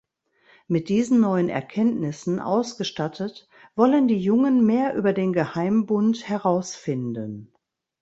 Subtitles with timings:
[0.67, 7.53] Mit diesen neuen Erkenntnissen ausgestattet wollen die Jungen mehr über den Geheimbund herausfinden.